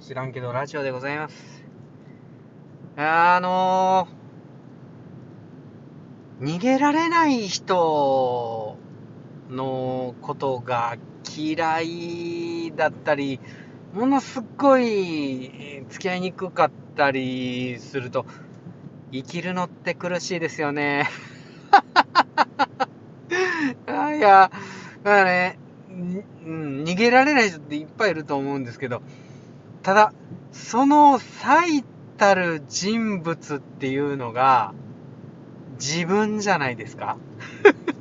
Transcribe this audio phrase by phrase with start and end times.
[0.00, 1.64] 知らんけどラジオでございます。
[2.96, 8.76] あのー、逃げられない人
[9.50, 10.96] のことが
[11.36, 13.40] 嫌いだったり、
[13.92, 18.24] ものすっごい付き合いにくかったりすると、
[19.10, 21.08] 生きるのって苦しいですよね。
[23.88, 24.52] あいや、
[25.02, 25.58] だからね、
[26.44, 29.02] 逃げられない人っていっぱいいると思うんですけど、
[29.82, 30.12] ただ、
[30.52, 31.84] その最
[32.18, 34.74] たる人物っていうのが、
[35.78, 37.16] 自分じゃないですか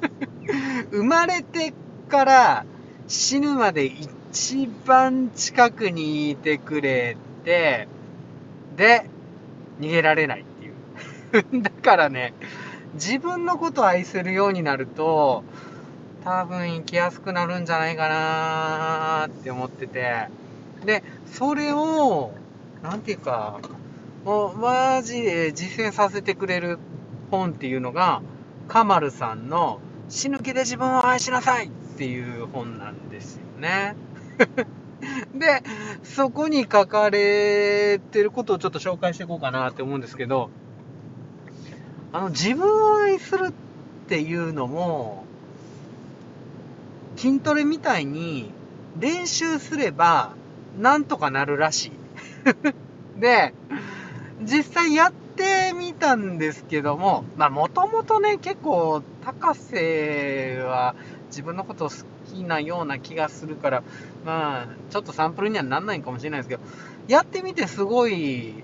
[0.90, 1.74] 生まれて
[2.08, 2.64] から
[3.06, 7.86] 死ぬまで一番近くにいてくれて、
[8.76, 9.08] で、
[9.80, 11.60] 逃げられないっていう。
[11.62, 12.32] だからね、
[12.94, 15.44] 自分のことを愛せるようになると、
[16.24, 20.28] 多分生きやすくなるんじゃないかなーって思ってて。
[20.84, 22.32] で、それを、
[22.82, 23.60] なんていうか、
[24.24, 26.78] もうマジで実践させてくれる
[27.30, 28.22] 本っていうのが、
[28.68, 33.94] カマルさんの死ぬ気で自分を愛しなさいっていう本なんですよね。
[35.34, 35.62] で、
[36.02, 40.50] そこに書かれてることをちょっと紹介していこうかなって思うんですけど、
[42.12, 43.52] あの、自分を愛するっ
[44.08, 45.24] ていうのも、
[47.16, 48.50] 筋トレみたいに
[48.98, 50.34] 練習すれば
[50.78, 51.92] なんとかなるらしい。
[53.20, 53.54] で、
[54.42, 60.94] 実際やってみたんですけども、まあもともとね、結構高瀬は
[61.28, 61.94] 自分のこと好
[62.32, 63.82] きなような気がするから、
[64.24, 66.62] まあちょっとサンプルにはなんないかもしれないですけど、
[67.08, 68.54] やってみてすごい、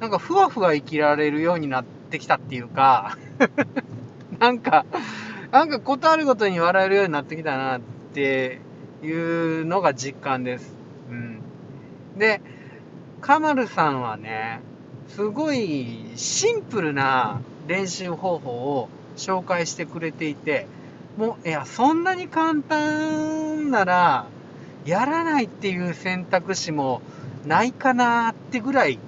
[0.00, 3.16] なんかふわふわ生きられるようになってきたっていうか、
[4.38, 4.86] なんか、
[5.52, 7.80] なんかことあるごとに笑えるようになってきたなっ
[8.12, 8.60] て
[9.02, 10.83] いうのが実感です。
[12.16, 12.40] で、
[13.20, 14.60] カマルさんはね、
[15.08, 20.66] すごいシンプルな練習方法を紹介してくれていて、
[21.16, 24.26] もう、いや、そんなに簡単なら、
[24.84, 27.00] やらないっていう選択肢も
[27.46, 28.98] ないかなってぐらい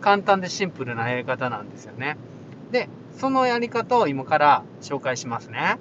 [0.00, 2.16] 簡単でシンプルなやり方なんですよね。
[2.72, 2.88] で、
[3.18, 5.78] そのやり方を今から紹介しますね。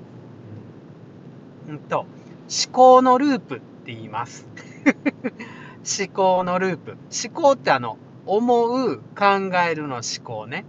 [1.69, 2.07] うんと、思
[2.71, 4.45] 考のループって言います。
[5.85, 6.97] 思考のループ。
[7.25, 9.25] 思考ってあの、思う、考
[9.69, 10.65] えるの思考ね。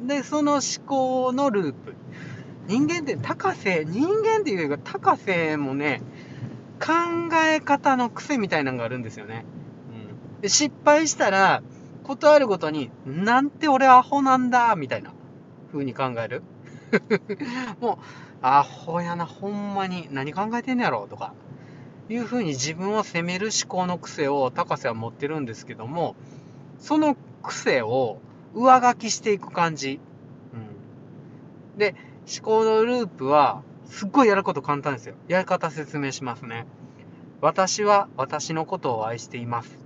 [0.00, 0.06] うん。
[0.06, 1.94] で、その思考のループ。
[2.66, 6.02] 人間って高瀬、人間っていうか高瀬もね、
[6.80, 9.44] 考え方の癖みたいなのがあるんですよね。
[9.90, 10.40] うん。
[10.40, 11.62] で、失敗したら、
[12.04, 15.12] ことあるごとに、なんて俺アホなんだ、みたいな
[15.72, 16.42] 風に考える。
[17.80, 17.96] もう、
[18.42, 21.34] アホやな、ほんまに、何考えてんねやろ、とか。
[22.14, 26.16] いう風に自分を責める思考の癖を高瀬は持ってるんですけども、
[26.78, 28.18] その癖を
[28.54, 30.00] 上書きしていく感じ。
[30.52, 31.78] うん。
[31.78, 31.94] で、
[32.26, 35.14] 思考のループは、すっごいやること簡単ですよ。
[35.28, 36.66] やり方説明しますね。
[37.40, 39.78] 私は私のことを愛しています。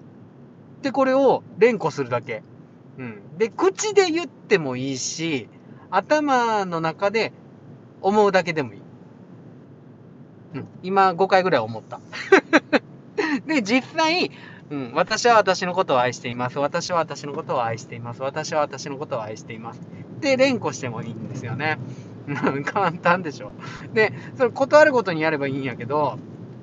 [0.83, 2.43] で、これを連呼するだけ。
[2.99, 3.39] うん。
[3.39, 5.49] で、口で言ってもいいし、
[5.91, 7.33] 頭の中で
[8.03, 8.84] 思うだけでもいい。
[10.55, 10.69] うん。
[10.83, 12.01] 今5回ぐらい思った。
[13.47, 14.31] で、実際、
[14.71, 16.59] うん、私は私のことを愛しています。
[16.59, 18.23] 私は私のことを愛しています。
[18.23, 19.81] 私は私のことを愛しています。
[20.21, 21.79] で、連呼してもいいんですよね。
[22.65, 23.53] 簡単でしょ。
[23.93, 26.19] で、それ断るごとにやればいいんやけど、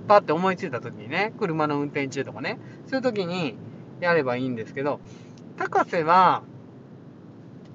[0.07, 3.56] パって思いついた時にね、車の運転中とかね、そういう時に
[4.00, 5.00] やればいいんですけど、
[5.57, 6.44] 高瀬は、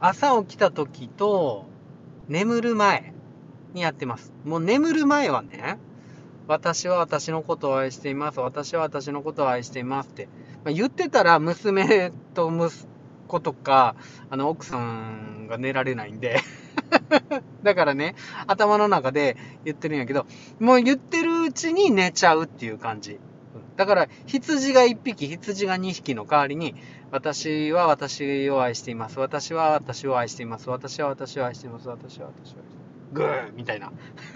[0.01, 1.67] 朝起きた時と、
[2.29, 3.15] 眠る前
[3.73, 4.33] にやってます。
[4.45, 5.79] もう眠る前はね、
[6.49, 8.41] 私は私のことを愛しています。
[8.41, 10.29] 私は私のことを愛していますって。
[10.65, 12.87] まあ、言ってたら娘と息
[13.27, 13.97] 子とか、
[14.31, 16.41] あの、奥さんが寝られないんで。
[17.63, 18.15] だからね、
[18.47, 20.27] 頭の中で言ってるんやけど、
[20.61, 23.19] もう言ってるうちに寝ちゃうっていう感じ。
[23.77, 26.75] だから、羊が1匹、羊が2匹の代わりに、
[27.11, 29.19] 私は私を愛しています。
[29.19, 30.71] 私は私を愛しています。
[30.71, 31.89] 私は私を愛しています。
[31.89, 32.76] 私は私を愛しています。
[33.17, 33.93] グーみたいな。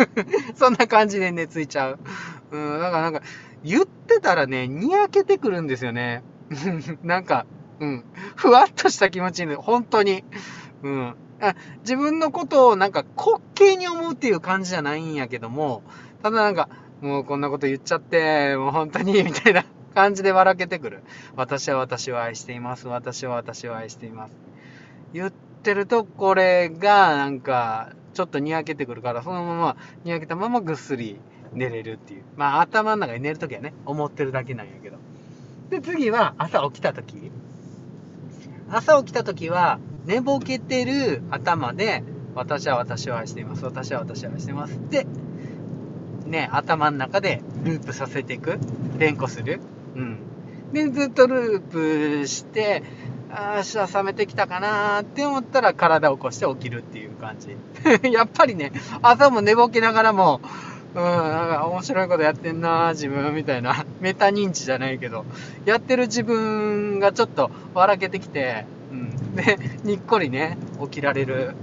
[0.56, 1.98] そんな感じで寝ついちゃう。
[2.50, 3.22] うん、だからなんか、
[3.62, 6.22] 言ってたらね、にやけてくるんですよね。
[7.02, 7.46] なんか、
[7.78, 8.04] うん、
[8.36, 10.24] ふわっとした気持ちに、本当に。
[10.82, 11.14] うん。
[11.42, 15.82] あ自分のことをなんか滑稽に思うっていう感じじゃないんやけども、
[16.22, 16.68] ただなんか、
[17.00, 21.02] もうこんなこと言っちゃって、もう本当に、 みたいな感じで笑けてくる。
[21.36, 22.88] 私は私を愛しています。
[22.88, 24.34] 私は私を愛しています。
[25.14, 31.20] 言ってると、これがなんか、ちょっとにやけてくるから、そのまま、にやけたままぐっすり
[31.52, 32.22] 寝れるっていう。
[32.36, 34.96] まあ頭の中に寝るときはね、思ってるだけなんやけど。
[35.70, 37.30] で、次は朝起きた時。
[38.70, 42.02] 朝起きた時は、寝ぼけてる頭で、
[42.34, 43.64] 私は私を愛しています。
[43.64, 44.78] 私は私を愛しています。
[44.90, 45.06] で、
[46.26, 48.58] ね、頭の中でループさせていく。
[48.98, 49.60] 連呼する。
[49.96, 50.18] うん。
[50.72, 52.82] で、ずっとループして、
[53.32, 57.56] ああ、明日冷めてきたかなって思ったら体を起こして起きるっていう感じ。
[58.10, 58.72] やっぱりね、
[59.02, 60.40] 朝も寝ぼけながらも、
[60.94, 65.24] うん、なんか面白いことやってんな自分みたいな、メタ認知じゃないけど、
[65.64, 69.36] やってる自分がちょっと笑けてきて、うん。
[69.36, 71.54] で、にっこりね、起きられる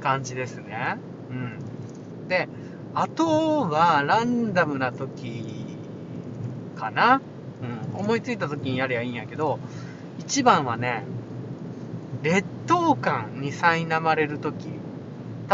[0.00, 0.98] 感じですね。
[1.30, 2.28] うん。
[2.28, 2.48] で、
[2.94, 5.44] あとは、ランダムな時
[6.76, 7.20] かな。
[7.94, 8.00] うん。
[8.00, 9.60] 思いついた時にやりゃいいんやけど、
[10.18, 11.04] 一番はね、
[12.22, 14.68] 劣等感に苛まれる時。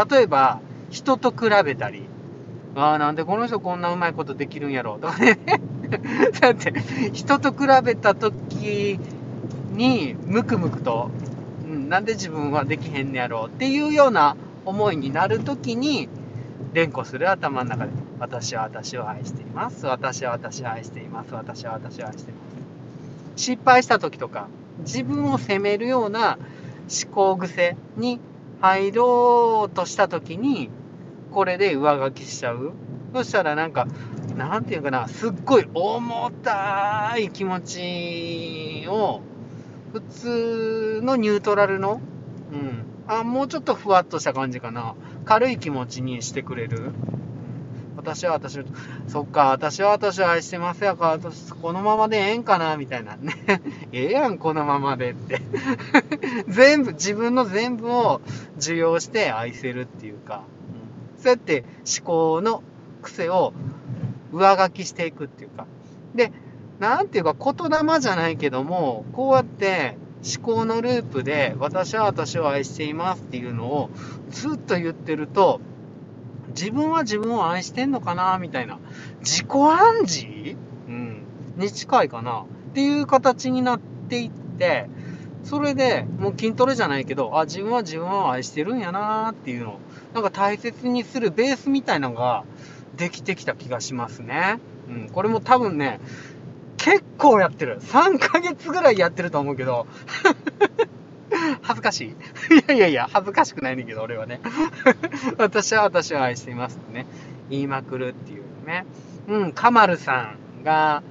[0.09, 0.59] 例えば、
[0.89, 2.03] 人と比べたり、
[2.75, 5.37] ああ、なんでこの人こんなうまいことできるんやろうとかね。
[6.39, 6.73] だって、
[7.11, 8.99] 人と比べた時
[9.73, 11.09] に、ムクムクと、
[11.65, 16.07] うん、なんで自分はできへんねやろうっていうような思いになる時に、
[16.73, 19.85] 連呼する頭の中で、私は私を愛しています。
[19.87, 21.33] 私は私を愛しています。
[21.33, 22.40] 私は私を愛しています。
[23.35, 24.47] 失敗した時とか、
[24.79, 26.37] 自分を責めるような
[27.03, 28.19] 思考癖に
[28.61, 30.69] 入ろうとした時に、
[31.31, 32.73] これで上書きしちゃう。
[33.13, 33.87] そしたらなんか、
[34.35, 39.21] なんていうかな、すっごい重たい気持ちを、
[39.93, 42.01] 普通のニュートラルの、
[42.51, 42.83] うん。
[43.07, 44.95] あ、もうちょっとふわっとした感じかな。
[45.25, 46.91] 軽い気持ちにしてくれる。
[48.01, 48.63] 私は私を、
[49.07, 53.33] そっか、私は私を愛してますやから、私このままでええんかな、みたいなね。
[53.93, 55.41] ええやん、このままでって
[56.49, 58.21] 全部、自分の全部を
[58.57, 60.43] 受容して愛せるっていうか、
[61.17, 61.63] そうやって
[61.99, 62.63] 思考の
[63.03, 63.53] 癖を
[64.31, 65.67] 上書きしていくっていうか。
[66.15, 66.31] で、
[66.79, 73.89] なんていうか言霊じゃないけども、こうやって思考のループで私は私を愛していますっていうのを
[74.29, 75.61] ずっと言ってると、
[76.51, 78.79] 自分は自分を愛してんのかなみたいな。
[79.21, 80.55] 自己暗示？
[80.87, 81.23] うん。
[81.57, 84.87] に近いかなっていう形になっていって、
[85.43, 89.79] それで、もう筋トレじゃないけど、あ、自分は自分を愛してるんやなっていうのを
[90.13, 92.43] なんか大切にするベースみたいなのが
[92.95, 94.59] できてきた気がしますね。
[94.87, 95.99] うん、これも多分ね、
[96.77, 97.79] 結構やってる。
[97.81, 99.87] 3ヶ月ぐらいやってると思うけど、
[101.61, 102.07] 恥ずかしい。
[102.55, 104.39] いやいやいや、恥ずかしくないねんけど、俺はね。
[105.37, 107.05] 私は私を愛していますってね、
[107.49, 108.85] 言いまくるっていうね。
[109.27, 111.03] うん、カマルさんが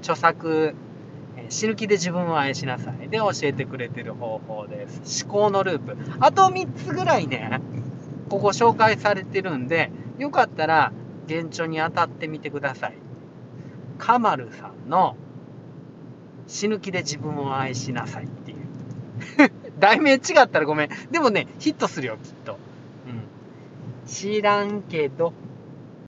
[0.00, 0.74] 著作、
[1.48, 5.24] 死ぬ気で自分を愛しなさいで教えてくれてる方法です。
[5.24, 5.96] 思考のループ。
[6.20, 7.60] あと3つぐらいね、
[8.28, 10.92] ここ紹介されてるんで、よかったら、
[11.26, 12.94] 現状に当たってみてください。
[13.98, 15.16] カマルさんの、
[16.46, 19.61] 死ぬ気で自分を愛しなさいっていう。
[19.82, 20.88] 題名違ったらごめん。
[21.10, 22.52] でもね、ヒットするよ、きっと。
[22.52, 22.54] う
[23.10, 24.06] ん。
[24.06, 25.32] 知らんけど、